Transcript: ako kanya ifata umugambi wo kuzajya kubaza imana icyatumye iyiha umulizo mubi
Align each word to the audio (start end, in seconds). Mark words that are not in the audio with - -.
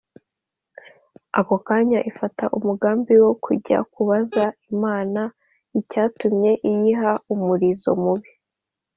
ako 1.39 1.55
kanya 1.67 1.99
ifata 2.11 2.43
umugambi 2.57 3.13
wo 3.23 3.31
kuzajya 3.43 3.79
kubaza 3.93 4.45
imana 4.71 5.21
icyatumye 5.79 6.51
iyiha 6.71 7.11
umulizo 7.33 7.91
mubi 8.03 8.31